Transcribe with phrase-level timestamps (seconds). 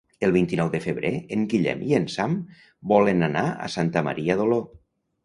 [0.27, 2.33] El vint-i-nou de febrer en Guillem i en Sam
[2.93, 4.59] volen anar a Santa Maria d'Oló.